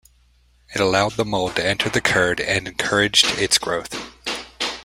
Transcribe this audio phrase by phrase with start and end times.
[0.73, 3.93] It allowed the mold to enter the curd and encouraged its growth.